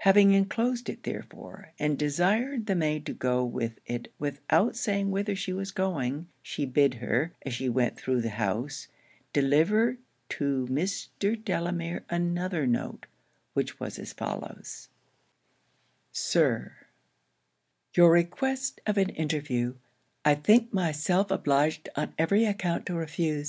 Having 0.00 0.32
enclosed 0.32 0.90
it 0.90 1.04
therefore, 1.04 1.72
and 1.78 1.96
desired 1.98 2.66
the 2.66 2.74
maid 2.74 3.06
to 3.06 3.14
go 3.14 3.42
with 3.42 3.78
it 3.86 4.12
without 4.18 4.76
saying 4.76 5.10
whither 5.10 5.34
she 5.34 5.50
was 5.54 5.70
going, 5.70 6.28
she 6.42 6.66
bid 6.66 6.92
her, 6.92 7.32
as 7.40 7.54
she 7.54 7.70
went 7.70 7.96
through 7.98 8.20
the 8.20 8.28
house, 8.36 8.88
deliver 9.32 9.96
to 10.28 10.66
Mr. 10.70 11.42
Delamere 11.42 12.04
another 12.10 12.66
note, 12.66 13.06
which 13.54 13.80
was 13.80 13.98
as 13.98 14.12
follows: 14.12 14.90
'Sir, 16.12 16.72
'Your 17.94 18.10
request 18.10 18.82
of 18.86 18.98
an 18.98 19.08
interview, 19.08 19.72
I 20.22 20.34
think 20.34 20.70
myself 20.70 21.30
obliged 21.30 21.88
on 21.96 22.12
every 22.18 22.44
account 22.44 22.84
to 22.88 22.94
refuse. 22.94 23.46